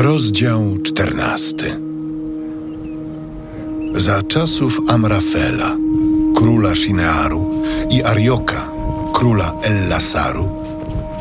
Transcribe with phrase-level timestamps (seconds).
[0.00, 1.80] Rozdział czternasty.
[3.94, 5.76] Za czasów Amrafela,
[6.36, 8.70] króla Shinearu i Arioka,
[9.12, 10.48] króla Ellasaru,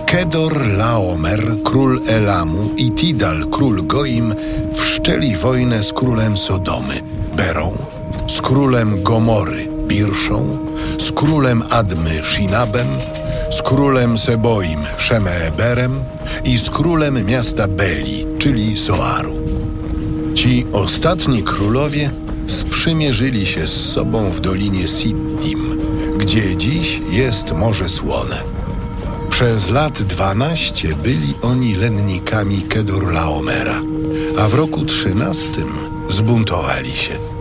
[0.05, 4.33] Kedor Laomer, król Elamu i Tidal, król Goim,
[4.73, 7.01] wszczęli wojnę z królem Sodomy,
[7.35, 7.71] Berą,
[8.27, 10.57] z królem Gomory, Birszą,
[10.99, 12.87] z królem Admy, Shinabem,
[13.49, 16.03] z królem Seboim, Szemeeberem
[16.45, 19.33] i z królem miasta Beli, czyli Soaru.
[20.35, 22.11] Ci ostatni królowie
[22.47, 25.79] sprzymierzyli się z sobą w dolinie Siddim,
[26.17, 28.43] gdzie dziś jest Morze Słone.
[29.29, 33.81] Przez lat dwanaście byli oni lennikami Kedorlaomera,
[34.39, 35.69] a w roku trzynastym
[36.09, 37.38] zbuntowali się.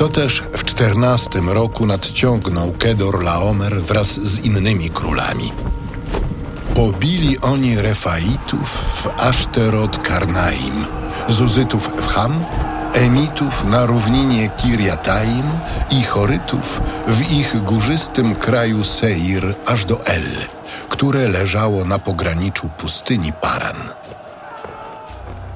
[0.00, 5.52] To też w czternastym roku nadciągnął Kedorlaomer wraz z innymi królami.
[6.74, 8.70] Pobili oni Refaitów
[9.02, 10.84] w Aszterot Karnaim,
[11.28, 12.44] Zuzytów w Ham,
[12.92, 15.50] Emitów na równinie Kirjataim
[15.90, 20.26] i Chorytów w ich górzystym kraju Seir aż do El,
[20.88, 23.76] które leżało na pograniczu pustyni Paran.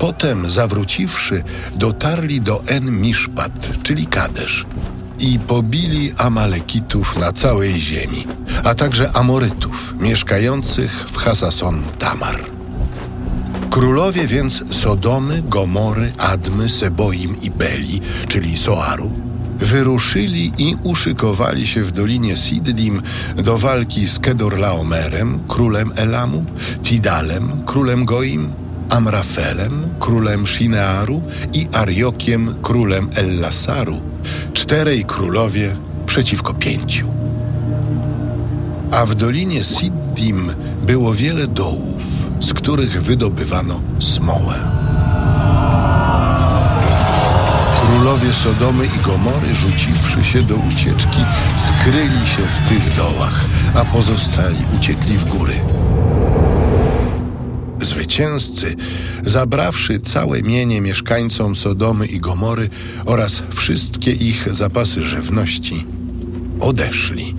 [0.05, 1.43] Potem, zawróciwszy,
[1.75, 4.67] dotarli do En-Mishpat, czyli Kadesz,
[5.19, 8.27] i pobili Amalekitów na całej ziemi,
[8.65, 12.45] a także Amorytów mieszkających w Hasason Tamar.
[13.71, 19.13] Królowie więc Sodomy, Gomory, Admy, Seboim i Beli, czyli Soaru,
[19.59, 23.03] wyruszyli i uszykowali się w dolinie Siddim
[23.37, 26.45] do walki z Kedorlaomerem, królem Elamu,
[26.83, 34.01] Tidalem, królem Goim, Amrafelem, królem Shinearu i Ariokiem, królem Ellasaru,
[34.53, 37.09] czterej królowie przeciwko pięciu.
[38.91, 40.53] A w dolinie Siddim
[40.87, 42.05] było wiele dołów,
[42.41, 44.55] z których wydobywano smołę.
[47.87, 51.21] Królowie Sodomy i Gomory, rzuciwszy się do ucieczki,
[51.57, 55.61] skryli się w tych dołach, a pozostali uciekli w góry.
[57.85, 58.75] Zwycięzcy,
[59.25, 62.71] zabrawszy całe mienie mieszkańcom Sodomy i Gomory
[63.05, 65.87] oraz wszystkie ich zapasy żywności,
[66.61, 67.35] odeszli.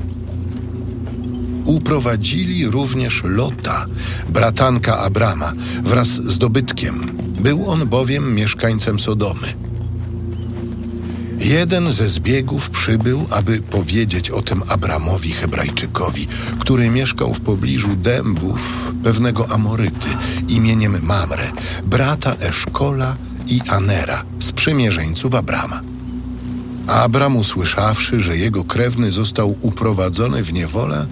[1.66, 3.86] Uprowadzili również Lota,
[4.30, 7.18] bratanka Abrama, wraz z dobytkiem.
[7.40, 9.54] Był on bowiem mieszkańcem Sodomy.
[11.46, 16.28] Jeden ze zbiegów przybył, aby powiedzieć o tym Abramowi Hebrajczykowi,
[16.60, 20.08] który mieszkał w pobliżu dębów pewnego Amoryty
[20.50, 21.52] imieniem Mamre,
[21.84, 23.16] brata Eszkola
[23.48, 25.82] i Anera, sprzymierzeńców Abrama.
[26.88, 31.06] Abram, usłyszawszy, że jego krewny został uprowadzony w niewolę,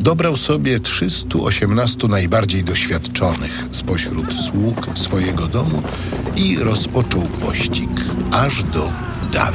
[0.00, 5.82] dobrał sobie 318 najbardziej doświadczonych spośród sług swojego domu
[6.36, 7.90] i rozpoczął pościg
[8.30, 9.54] aż do Dan.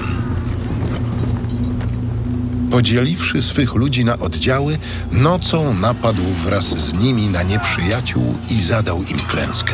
[2.71, 4.77] Podzieliwszy swych ludzi na oddziały,
[5.11, 9.73] nocą napadł wraz z nimi na nieprzyjaciół i zadał im klęskę.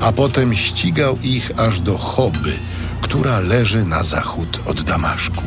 [0.00, 2.58] A potem ścigał ich aż do Choby,
[3.00, 5.42] która leży na zachód od Damaszku.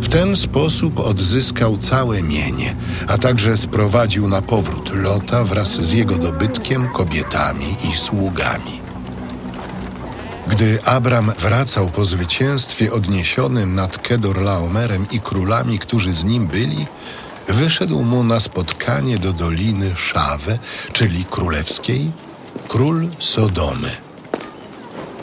[0.00, 2.74] W ten sposób odzyskał całe mienie,
[3.06, 8.91] a także sprowadził na powrót Lota wraz z jego dobytkiem, kobietami i sługami.
[10.52, 16.86] Gdy Abram wracał po zwycięstwie odniesionym nad Kedorlaomerem i królami, którzy z nim byli,
[17.48, 20.58] wyszedł mu na spotkanie do doliny Szawe,
[20.92, 22.10] czyli królewskiej,
[22.68, 23.90] król Sodomy.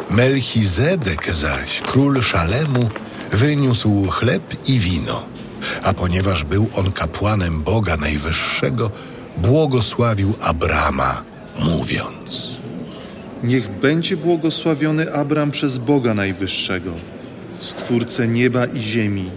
[0.09, 2.89] Melchizedek zaś, król Szalemu,
[3.31, 5.25] wyniósł chleb i wino,
[5.83, 8.91] a ponieważ był on kapłanem Boga Najwyższego,
[9.37, 11.23] błogosławił Abrama,
[11.59, 12.58] mówiąc:
[13.43, 16.91] Niech będzie błogosławiony Abram przez Boga Najwyższego,
[17.59, 19.29] Stwórcę nieba i ziemi.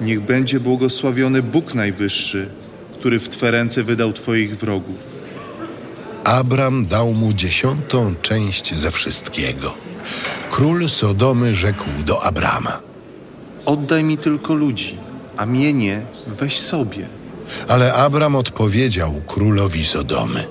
[0.00, 2.48] Niech będzie błogosławiony Bóg Najwyższy,
[2.92, 4.96] który w Twe ręce wydał Twoich wrogów.
[6.24, 9.74] Abram dał mu dziesiątą część ze wszystkiego.
[10.50, 12.80] Król Sodomy rzekł do Abrama.
[13.64, 14.96] Oddaj mi tylko ludzi,
[15.36, 17.06] a mienie weź sobie.
[17.68, 20.44] Ale Abram odpowiedział królowi Sodomy.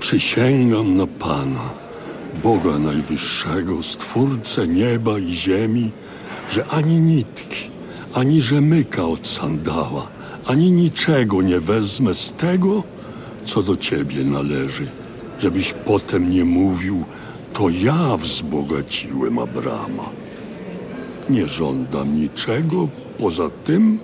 [0.00, 1.70] Przysięgam na Pana,
[2.42, 5.90] Boga Najwyższego, Stwórcę nieba i ziemi,
[6.50, 7.70] że ani nitki,
[8.14, 10.08] ani rzemyka od sandała,
[10.46, 12.82] ani niczego nie wezmę z tego,
[13.44, 14.86] co do Ciebie należy,
[15.38, 17.04] żebyś potem nie mówił,
[17.52, 20.08] to ja wzbogaciłem Abrama.
[21.30, 22.88] Nie żądam niczego
[23.18, 23.98] poza tym,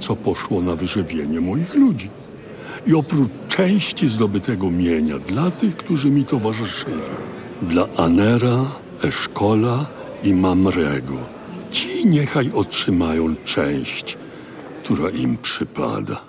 [0.00, 2.10] co poszło na wyżywienie moich ludzi.
[2.86, 7.02] i oprócz części zdobytego mienia dla tych, którzy mi towarzyszyli.
[7.62, 8.64] Dla Anera,
[9.02, 9.86] Eszkola
[10.22, 11.14] i Mamrego.
[11.70, 14.18] Ci niechaj otrzymają część,
[14.82, 16.20] która im przypada.